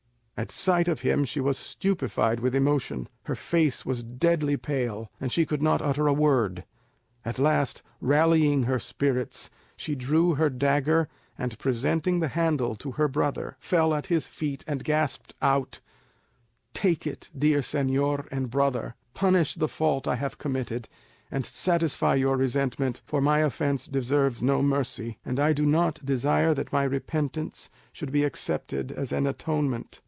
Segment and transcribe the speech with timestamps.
[0.37, 5.31] At sight of him she was stupefied with emotion, her face was deadly pale, and
[5.31, 6.63] she could not utter a word.
[7.23, 13.07] At last, rallying her spirits, she drew her dagger, and presenting the handle to her
[13.07, 15.79] brother, fell at his feet, and gasped out,
[16.73, 20.89] "Take it, dear señor and brother, punish the fault I have committed,
[21.29, 26.55] and satisfy your resentment, for my offence deserves no mercy, and I do not desire
[26.55, 29.99] that my repentance should be accepted as an atonement.